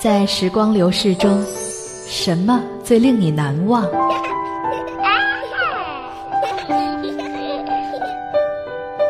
[0.00, 1.44] 在时光流逝中，
[2.06, 3.82] 什么最令你难忘？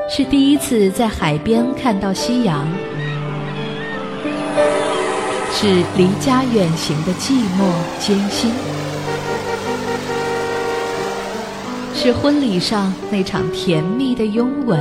[0.09, 2.67] 是第一次在海边看到夕阳，
[5.53, 8.51] 是离家远行的寂寞艰辛，
[11.95, 14.81] 是婚礼上那场甜蜜的拥吻。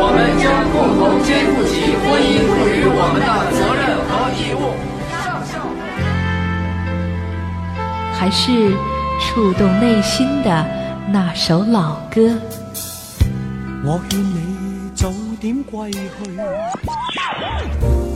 [0.00, 3.77] 我们将共同肩负起婚姻赋予我们的责任和
[4.38, 4.72] 义务。
[8.12, 8.72] 还是
[9.20, 10.66] 触动内心的
[11.10, 12.36] 那首老歌。
[13.84, 15.08] 我劝你早
[15.40, 16.00] 点归去，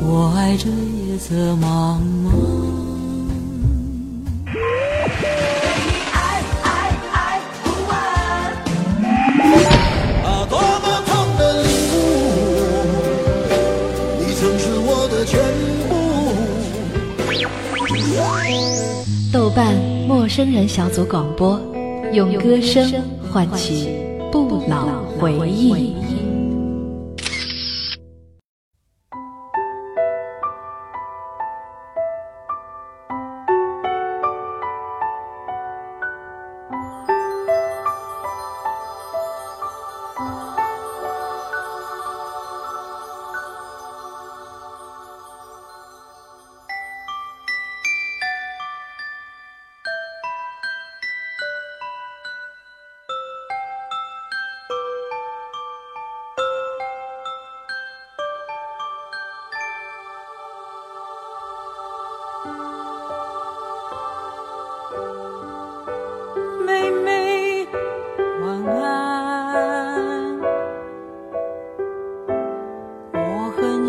[0.03, 2.82] 我爱这夜色茫茫。
[19.55, 19.75] 伴。
[20.07, 21.59] 陌生人小组广播，
[22.13, 22.91] 用歌声
[23.33, 23.89] 唤起
[24.31, 25.95] 不老回忆。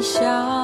[0.04, 0.63] 想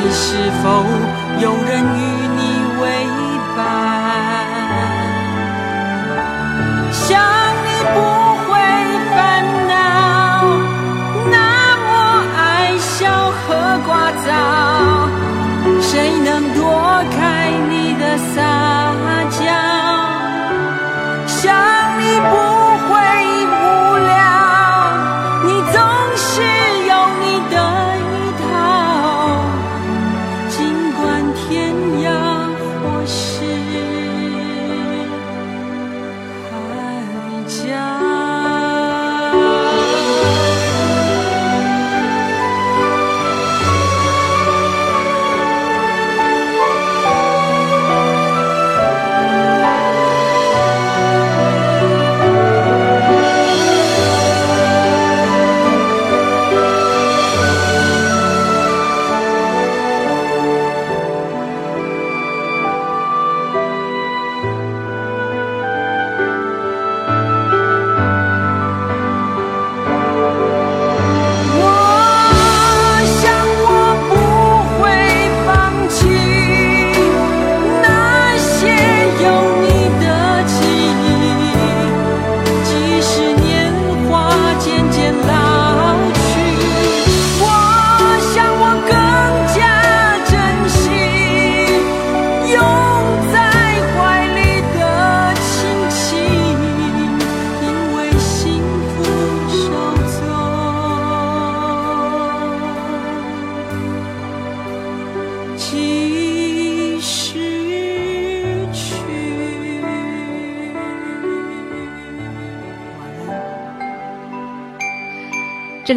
[0.00, 0.84] 你是否
[1.40, 2.27] 有人与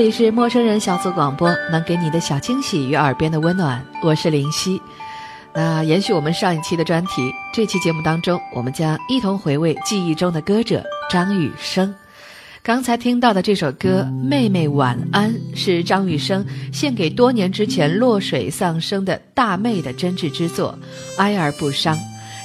[0.02, 3.86] 这里是陌生人小组广播，能给你的小惊喜与耳边的温暖。
[4.02, 4.82] 我是林夕。
[5.54, 11.94] 那延续我们上一期的专题，这期节目当中，我们将一同回味记忆中的歌者张雨生。
[12.64, 16.44] 刚才听到的这首歌《妹妹晚安》是张雨生
[16.74, 20.76] 献给多年之前落水丧生的大妹的真挚之作，
[21.18, 21.96] 哀而不伤。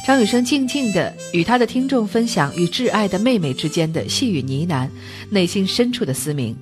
[0.06, 4.86] 张雨生静静地与他的听众分享与挚爱的妹妹之间的细语呢喃，
[5.30, 6.54] 内心深处的思鸣。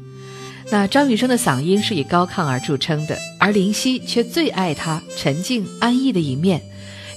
[0.75, 6.61] 那张雨生的嗓音是以高亢而著称的，而林夕却最爱他沉静安逸的一面。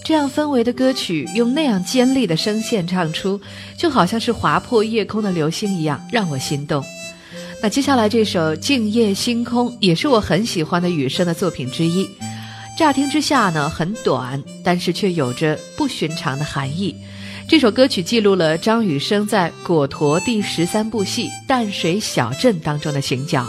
[0.03, 3.41] 这样氛围的歌曲，用那样尖利的声线唱出，
[3.75, 6.85] 就好像是划破夜空的流星一样，让我心动。
[7.59, 12.07] 那接下来这首《静夜星空》也是我很喜欢的雨生的作品之一。
[12.77, 16.95] 乍听之下呢，很短，但是却有着不寻常的含义。
[17.49, 23.47] 这首歌曲记录了张雨生在《果陀》第十三部戏《淡水小镇》当中的行脚。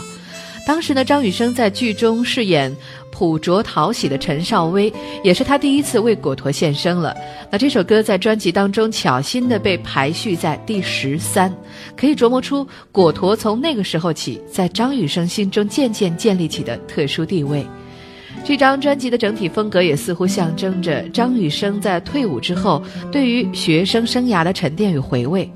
[0.65, 2.73] 当时呢，张雨生在剧中饰演
[3.11, 4.93] 朴拙讨喜的陈少威，
[5.25, 7.13] 也是他第一次为果陀献声了。
[7.51, 11.53] 那这首歌在专辑当中巧心的被排序在第十三，
[11.97, 17.67] 可以琢磨出果陀从那个时候起在张雨生心中渐渐建立起的特殊地位。
[18.45, 22.83] 这张专辑的整体风格也似乎象征着张雨生在退伍之后
[23.13, 25.51] 对于学生生涯的沉淀与回味，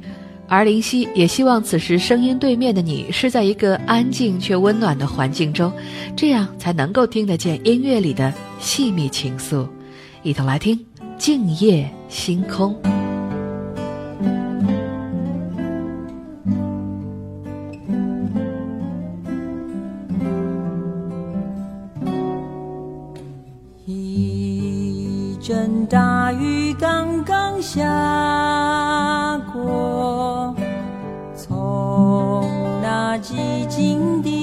[0.46, 5.72] 而林夕也希望此时声音对面的你是在一个安静却温暖的环境中，
[6.14, 9.66] 这样才能够听得见音乐里的细密情愫。
[10.22, 10.76] 一同来听
[11.16, 12.76] 《静夜星空》。
[27.62, 30.52] 下过，
[31.36, 32.44] 从
[32.82, 34.41] 那寂静的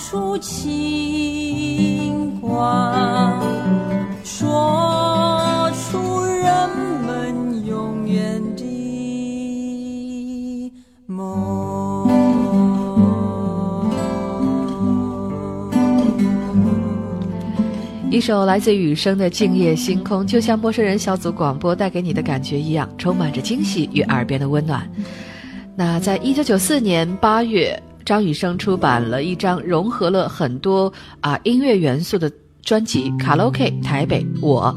[0.00, 3.38] 出情光，
[4.24, 6.70] 说出人
[7.06, 10.72] 们永远的
[11.06, 12.08] 梦。
[18.10, 24.90] 一首来自雨声的《静夜星空》，就像陌生人小组广播带给你的感觉一样，充满着惊喜与耳边的温暖。
[25.76, 27.78] 那在一九九四年八月，
[28.10, 32.28] 张雨生出版了一张融合了很多啊音乐元素的
[32.60, 34.76] 专辑《卡拉 OK 台北我》，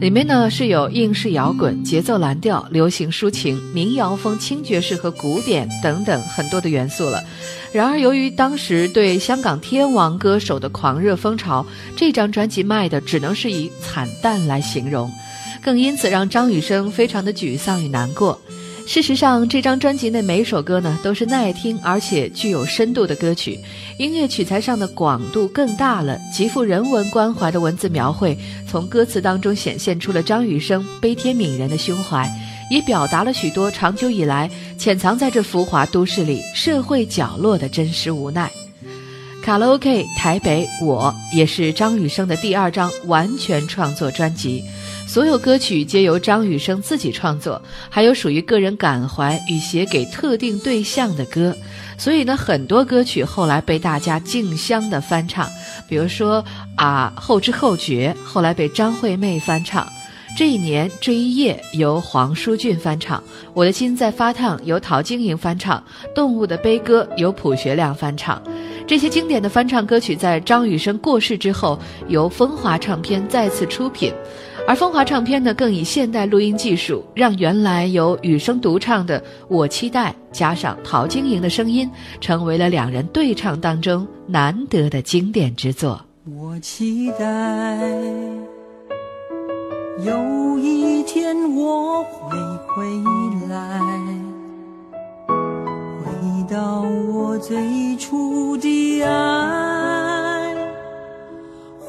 [0.00, 7.20] 里面呢是有硬式摇滚、节奏蓝调、流行抒情、民谣风、轻爵士和古典等等很多的元素了。
[7.72, 11.66] 然而，由于当时对香港天王歌手的狂热风潮，
[11.96, 15.10] 这张专辑卖的只能是以惨淡来形容，
[15.60, 18.40] 更因此让张雨生非常的沮丧与难过。
[18.88, 23.60] 事实上，这张专辑内每首歌呢都是耐听而且具有深度的歌曲，
[23.98, 28.34] 音乐取材上的广度更大了，极富人文关怀的文字描绘，
[28.66, 32.26] 从歌词当中显现出了张雨生悲天悯人的胸怀，
[32.70, 38.50] 也表达了许多长久以来潜藏在这浮华都市里社会角落的真实无奈。
[39.44, 44.64] 卡拉 OK 台北我也是张雨生的第二张完全创作专辑。
[45.08, 51.56] 所有歌曲皆由张雨生自己创作，还有属于个人感怀与写给特定对象的歌，
[51.96, 55.48] 所以呢，很多歌曲后来被大家竞相的翻唱，
[55.88, 56.44] 比如说
[56.76, 59.82] 啊《后知后觉》，后来被张惠妹翻唱，
[60.36, 63.18] 《这一年这一夜》由黄舒骏翻唱，
[63.54, 68.42] 《我的心在发烫》由陶晶莹翻唱，《动物的悲歌》由卜学亮翻唱。
[68.86, 74.12] 这些经典的翻唱歌曲在张雨生过世之后，由风华唱片再次出品。
[74.68, 85.98] 而风华唱片呢，更以现代录音技术，让原来由雨声独唱的《我期待》加上陶晶莹的声音，成为了两人对唱当中难得的经典之作。
[86.38, 87.78] 我期待
[90.04, 92.84] 有一天我会回
[93.48, 93.80] 来，
[96.04, 96.12] 回
[96.46, 99.67] 到我最初的爱，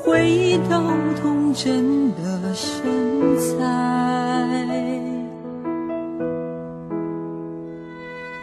[0.04, 0.82] 回到
[1.22, 3.56] 童真的身材。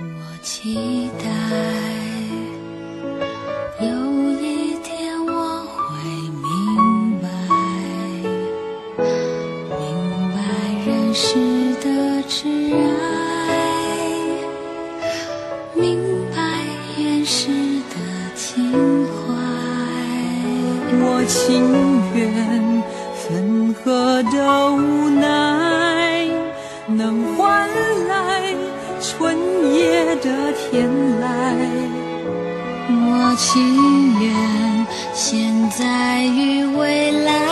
[0.00, 0.04] 我
[0.42, 1.24] 期待
[3.80, 3.86] 有
[4.40, 4.44] 一
[4.82, 4.92] 天
[5.26, 5.30] 我
[5.64, 5.82] 会
[6.30, 6.44] 明
[7.20, 7.24] 白，
[9.70, 9.80] 明
[10.34, 10.36] 白
[10.86, 11.24] 人世
[11.82, 11.86] 的
[12.28, 12.34] 挚
[12.74, 12.84] 爱，
[21.28, 21.60] 情
[22.14, 22.82] 愿
[23.14, 26.28] 分合的无奈，
[26.86, 27.68] 能换
[28.08, 28.54] 来
[29.00, 29.36] 春
[29.74, 30.88] 夜的天
[31.20, 31.24] 籁。
[32.88, 33.50] 我情
[34.20, 37.45] 愿现在与未来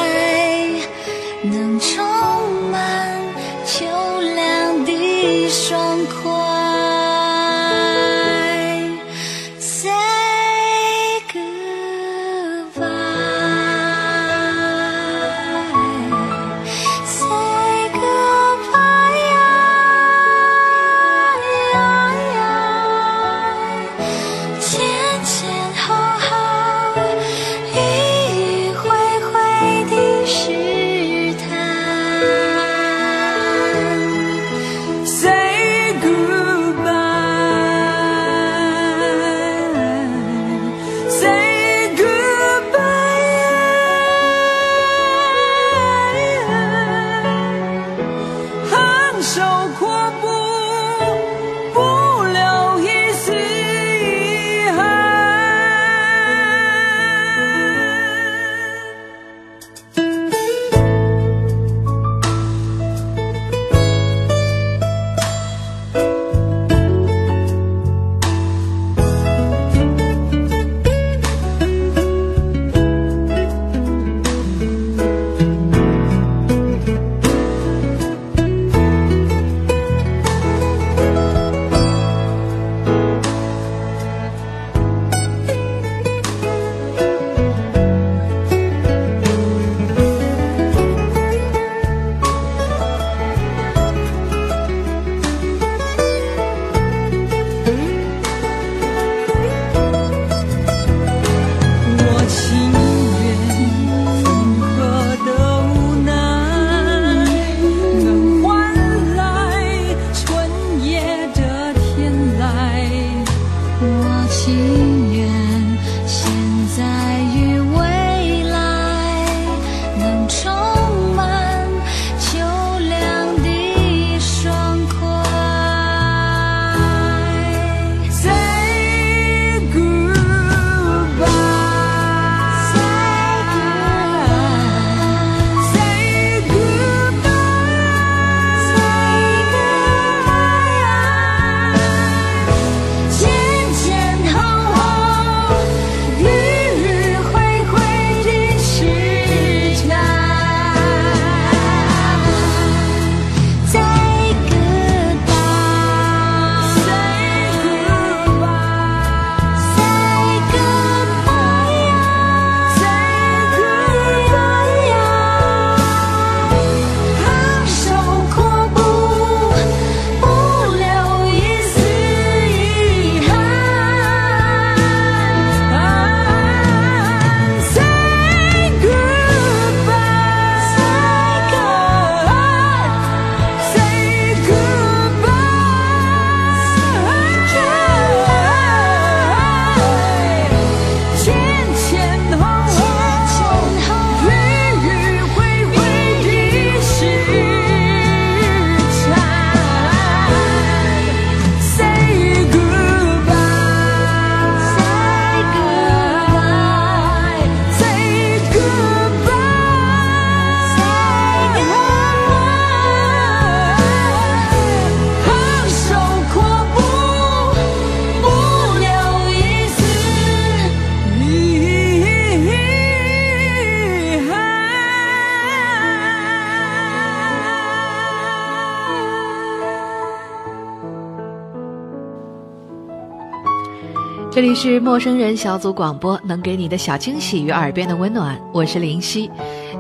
[234.55, 239.29] 是陌生人小组广播，能给你的小惊喜与耳边的温暖，我是林夕。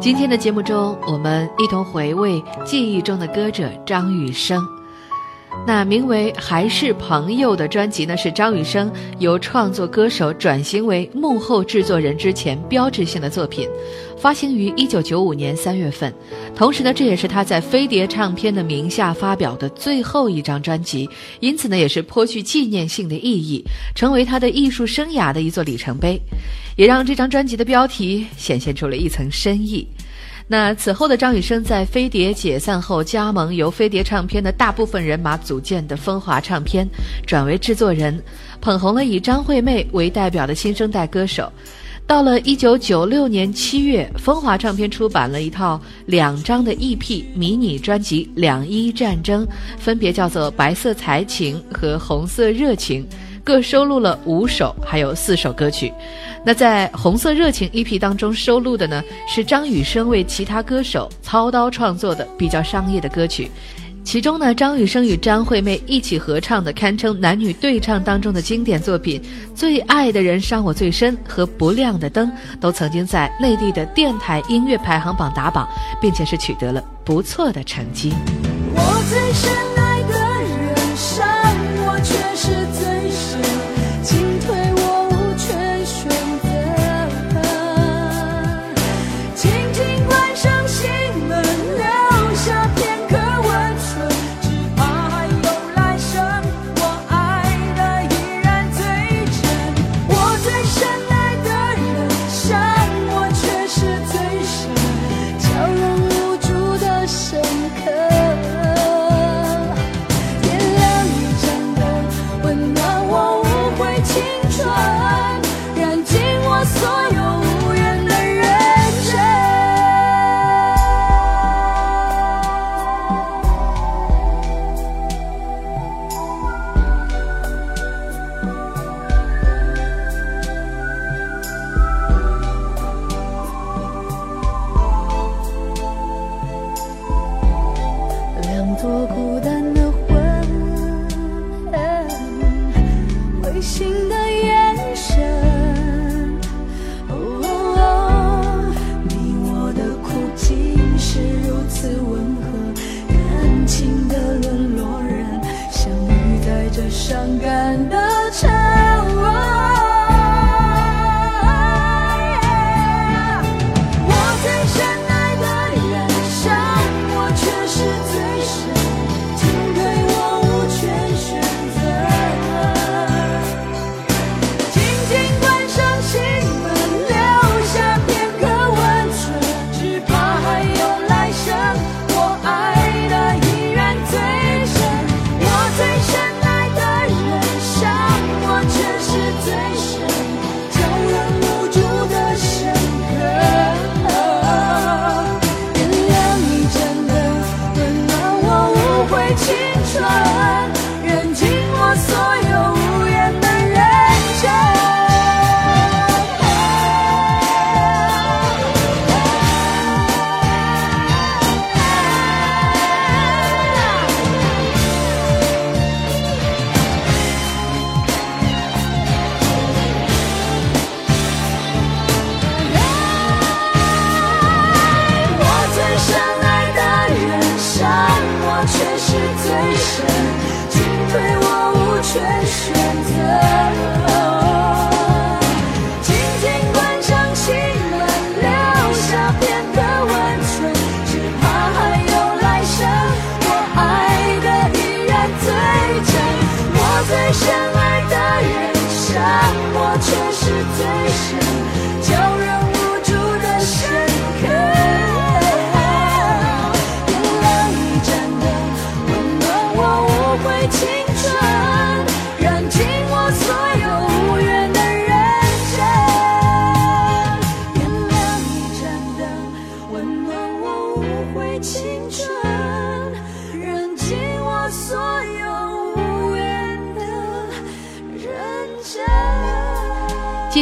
[0.00, 4.60] 今天的节目中，我们一同回味记忆中的歌者张雨生。
[5.67, 13.67] 那名为《还是朋友》的专辑呢，是张雨生由创作歌手转型为幕后制作人之前标志性的作品，
[14.19, 16.12] 发行于一九九五年三月份。
[16.55, 21.09] 同时呢，这也是他在飞碟唱片的名下发表的最后一张专辑，
[21.40, 23.64] 因此呢，也是颇具纪念性的意义，
[23.95, 26.21] 成为他的艺术生涯的一座里程碑，
[26.77, 29.88] 也让这张专辑的标题显现出了一层深意。
[30.46, 36.87] 那此后的张雨生在飞碟解散后，加盟由飞碟唱片的大部分人马组建的风华唱片，
[37.26, 38.22] 转为制作人，
[38.61, 41.50] 捧红了以张惠妹为代表的新生代歌手。
[42.07, 49.46] 到了一九九六年七月，风华唱片出版了一套两张的 EP 迷你专辑《两伊战争》，
[49.78, 53.02] 分别叫做《白色才情》和《红色热情》，
[53.44, 55.92] 各收录了五首，还有四首歌曲。
[56.42, 63.50] 那在《红色热情》EP 当中收录的呢，是张雨生为其他歌手操刀创作的比较商业的歌曲。
[64.02, 69.20] 其中呢，张雨生与张惠妹一起合唱的，堪称男女对唱当中的经典作品
[69.54, 72.28] 《最爱的人伤我最深》和《不亮的灯》，
[72.61, 75.66] 都曾经在内地的电台音乐排行榜打榜，
[76.00, 78.12] 并且是取得了不错的成绩。
[78.74, 79.73] 我最深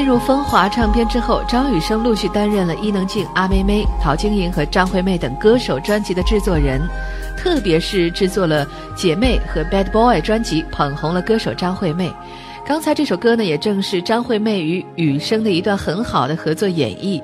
[0.03, 6.81] 进入风华唱片之后，张雨生陆续担任了伊能静、阿妹妹、陶晶莹和张惠妹等歌手专辑的制作人，
[7.37, 12.12] 特别是制作了《姐妹》和《Bad Boy》专辑，捧红了歌手张惠妹。
[12.67, 17.23] 刚才这首歌呢，也正是张惠妹与雨生的一段很好的合作演绎。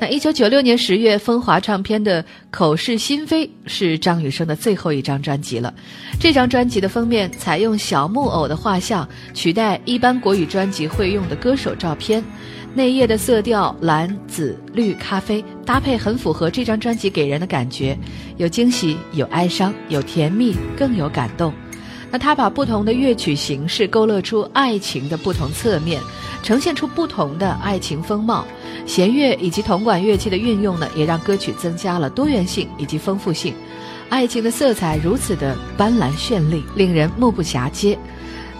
[0.00, 5.74] 那一九九六年十月，风华唱片的《口是心非》是张雨生的最后一张专辑了。
[6.20, 12.22] 这张专辑的封面采用小木偶的画像，取代一般国语专辑会用的歌手照片。
[12.74, 17.98] 内页的色调蓝、紫、绿、咖啡搭配很符合这张专辑给人的感觉，
[18.36, 21.52] 有惊喜，有哀伤，有甜蜜，更有感动。
[22.10, 26.00] 那他把不同的乐曲形式勾勒出爱情的不同侧面，
[26.42, 28.46] 呈现出不同的爱情风貌。
[28.86, 33.54] 弦乐以及铜管乐器的运用呢，也让歌曲增加了多元性以及丰富性。
[34.08, 37.98] 爱情的色彩如此的斑斓绚丽，令人目不暇接。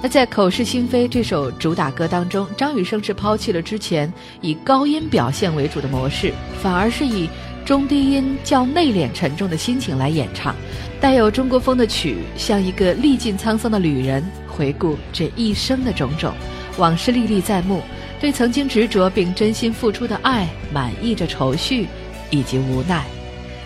[0.03, 6.33] 那在《口是心非》这首主打歌当中，张雨生是抛弃了之前以高音表现为主的模式，
[6.63, 7.29] 反而是以
[7.69, 10.57] 中低音较内敛沉重的心情来演唱，
[11.03, 16.33] 带有中国风的曲，像一个历尽沧桑的旅人，回顾这一生的种种，
[16.79, 17.83] 往事历历在目，
[18.19, 21.87] 对曾经执着并真心付出的爱满溢着愁绪
[22.31, 23.05] 以及无奈。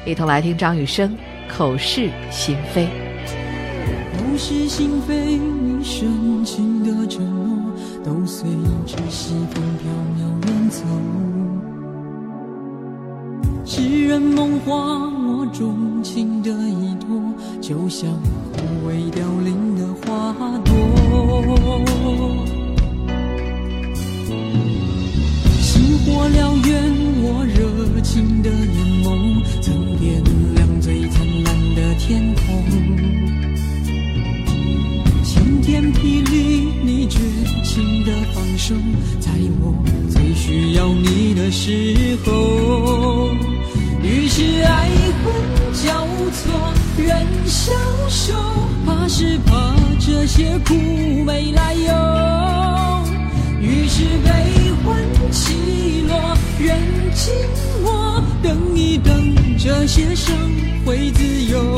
[0.04, 1.08] 一同来听张雨生
[1.48, 2.86] 《口是心非》。
[4.16, 7.72] 口是心非，你深情的承诺
[8.04, 8.50] 都随
[8.84, 10.82] 着西风飘渺远走。
[13.64, 17.22] 诗人梦话，我钟情的依托，
[17.60, 18.10] 就像
[18.52, 20.74] 枯萎凋零的花朵。
[25.60, 30.22] 星火燎原，我热情的眼眸，曾点
[30.54, 32.42] 亮最灿烂的天空。
[35.22, 36.71] 晴天霹雳，
[37.12, 37.18] 绝
[37.62, 38.74] 情的放手，
[39.20, 39.74] 在我
[40.08, 43.28] 最需要你的时候。
[44.02, 44.88] 于是爱
[45.22, 45.34] 恨
[45.74, 47.70] 交错，人消
[48.08, 48.32] 瘦，
[48.86, 50.74] 怕是怕这些苦
[51.26, 51.92] 没来由。
[53.60, 54.96] 于是悲欢
[55.30, 55.52] 起
[56.08, 56.80] 落，人
[57.14, 57.30] 静
[57.84, 60.34] 我，等一等，这些伤
[60.86, 61.71] 会自由。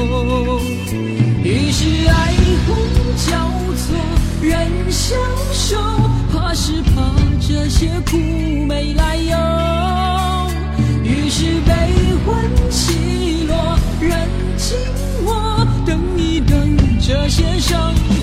[17.74, 18.13] 这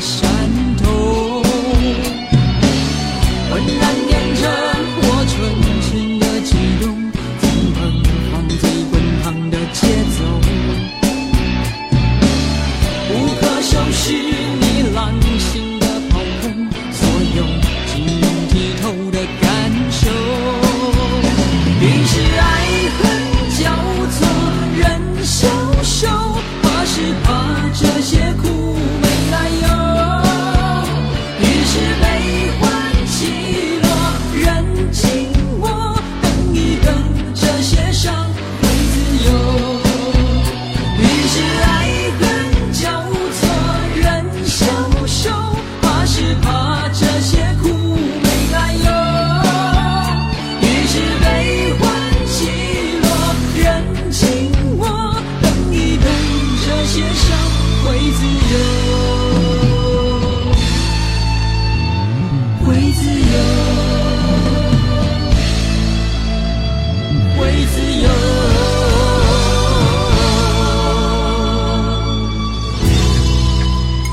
[0.00, 0.39] 秃的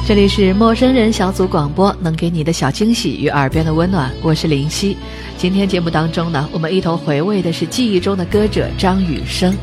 [0.07, 4.09] 这里是陌生人小组广播，能给你的小惊喜与耳边的温暖。
[4.21, 4.95] 我是林夕。
[5.37, 9.53] 今天节目当中呢，我们一同回味的是记忆中的歌者张雨生。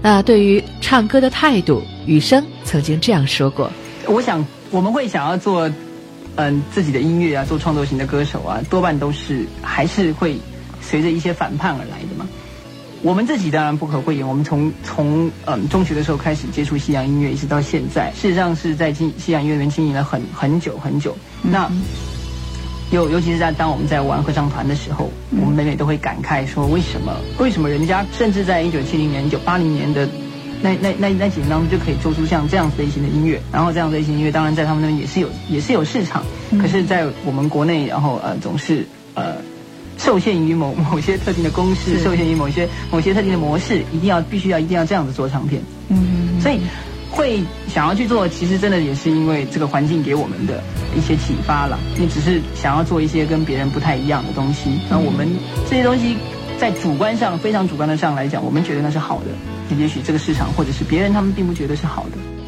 [0.00, 3.70] 那对于唱歌的态度，雨生曾经这样说过
[4.08, 5.70] ：“我想我们会想要做，
[6.36, 10.38] 嗯，自己的音乐啊，做创作型的歌手啊，多半都是还是会
[10.80, 12.19] 随着一些反叛而来的。
[13.02, 21.16] 我们自己当然不可讳言，我们从从嗯中学的时候开始接触西洋音乐，一直到现在，事实上是在西西洋音乐里面经营了很很久很久。
[21.42, 21.70] 那
[22.90, 30.06] 尤尤其是在当我们在玩合唱团的时候，我们每每都会感慨说，为什么为什么人家甚至在一九七零年、一九八零年的
[30.60, 36.22] 那那那那几年当中就可以做出像这样子类型的音乐，然后这样类型音乐当然在他们那边也是有也是有市场，
[36.60, 38.99] 可是，在我们国内，然后呃总是呃
[40.10, 46.58] 受限于某 某些特定的公式，受限于某些某些特定的模式，一定要必须要一定要这样子做唱片，嗯，所以。
[47.12, 50.62] 会想要去做，其实真的也是因为这个环境给我们的
[50.96, 51.76] 一些启发了。
[51.98, 55.28] 你只是想要做一些跟别人不太一样的东西，那我们
[55.68, 56.16] 这些东西
[56.56, 59.76] 在主观上非常主观的上来讲，我们觉得那是好的。
[59.76, 62.39] 也许这个市场或者是别人，他们并不觉得是好的。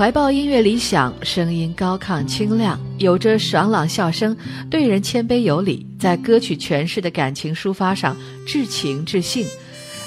[0.00, 4.34] 怀抱音乐理想，声音高亢清亮，有着爽朗笑声，
[4.70, 9.46] 对人谦卑有礼，在歌曲诠释的感情抒发上至情至性。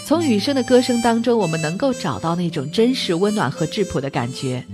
[0.08, 4.66] 从雨生的歌声当中，我们能够找到那种真实、温暖和质朴的感觉，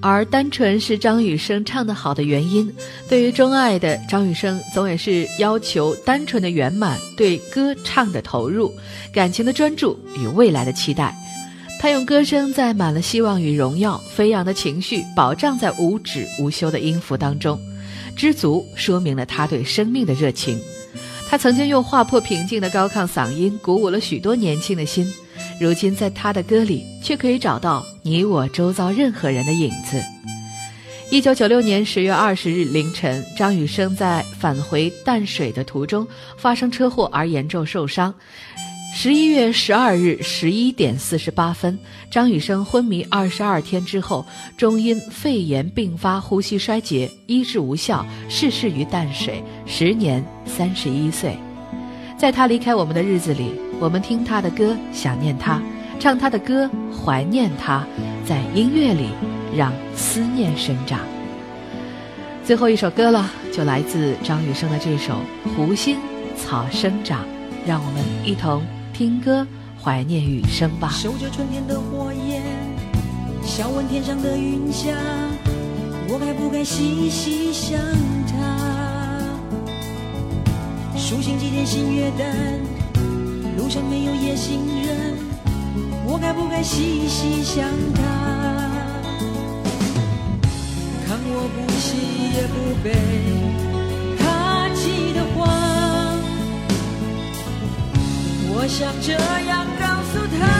[0.00, 2.72] 而单纯是张雨生唱得好的原因。
[3.08, 8.72] 对于钟爱的张雨生，总也是要求单纯的圆满，对歌唱的投入，
[9.12, 11.12] 感情的专注与未来的期待。
[11.80, 17.58] 他用歌声载满了希望与荣耀，飞扬的情绪保障在无止无休的音符当中，
[18.14, 20.60] 知足说明了他对生命的热情。
[21.26, 25.10] 他曾经用划破平静的高亢嗓音鼓舞了许多年轻的心，
[25.58, 30.02] 如今在他的歌里却可以找到你我周遭任何人的影子。
[31.10, 38.14] 一九九六年十月二十日凌晨，张雨生在返回淡水的途中发生车祸而严重受伤。
[38.92, 41.78] 十一月十二日十一点四十八分，
[42.10, 44.26] 张雨生昏迷二十二天之后，
[44.56, 51.38] 终因肺炎并发呼吸衰竭，医治无效，逝世于淡水，时年三十一岁。
[52.18, 55.62] 在他离开我们的日子里，我们听他的歌，想念他；
[55.98, 57.86] 唱他的歌，怀念他。
[58.26, 59.08] 在音乐里，
[59.56, 61.00] 让思念生长。
[62.44, 65.14] 最后一首歌了，就来自张雨生的这首
[65.54, 65.96] 《湖心
[66.36, 67.22] 草生长》，
[67.64, 68.62] 让我们一同。
[68.92, 69.46] 听歌，
[69.82, 70.90] 怀念雨声吧。
[70.90, 72.42] 守着春天的火焰，
[73.42, 74.94] 笑问天上的云霞，
[76.08, 77.80] 我该不该细细想
[78.26, 78.34] 他？
[80.96, 82.36] 数星几点星月淡，
[83.56, 85.16] 路上没有夜行人，
[86.04, 88.02] 我该不该细细想他？
[91.06, 91.96] 看我不喜
[92.36, 92.94] 也不悲。
[98.62, 100.59] 我想这样告诉他。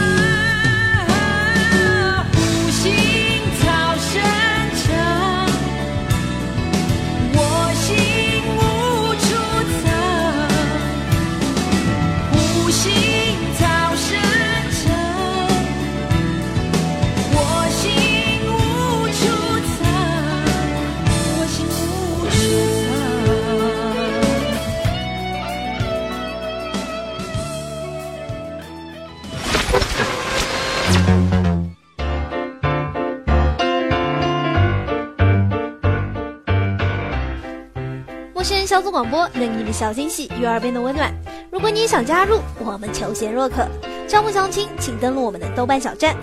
[38.81, 41.13] 小组广播能给你的小惊喜与耳边的温暖。
[41.51, 43.63] 如果你也想加入，我们求贤若渴。
[44.07, 46.17] 招募详情，请登录我们的豆瓣小站。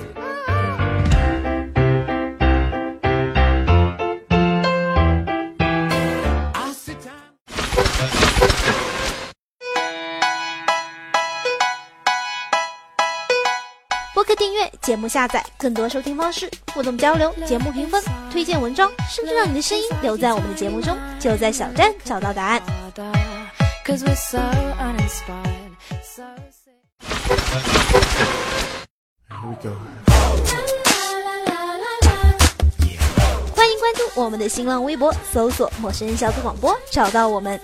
[14.12, 22.62] 播客订阅节目下载，更多收听方式，互动交流，节目评分，推荐文章，甚至让你的声音留在我们的节目中，就在小站找到答案。
[33.54, 37.58] 欢迎关注我们的新浪微博，搜索“陌生人小组广播”，找到我们。